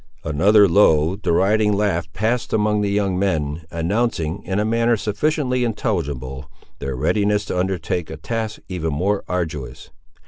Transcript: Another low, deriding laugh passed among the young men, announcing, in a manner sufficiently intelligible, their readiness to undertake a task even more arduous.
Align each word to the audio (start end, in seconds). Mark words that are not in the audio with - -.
Another 0.23 0.67
low, 0.67 1.15
deriding 1.15 1.73
laugh 1.73 2.11
passed 2.11 2.53
among 2.53 2.81
the 2.81 2.89
young 2.89 3.19
men, 3.19 3.65
announcing, 3.69 4.41
in 4.45 4.57
a 4.59 4.65
manner 4.65 4.97
sufficiently 4.97 5.63
intelligible, 5.63 6.49
their 6.79 6.95
readiness 6.95 7.45
to 7.45 7.59
undertake 7.59 8.09
a 8.09 8.17
task 8.17 8.59
even 8.67 8.91
more 8.93 9.23
arduous. 9.27 9.91